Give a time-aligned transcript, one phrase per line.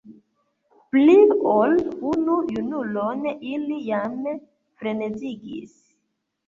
[0.95, 1.17] Pli
[1.51, 1.75] ol
[2.13, 5.81] unu junulon ili jam frenezigis.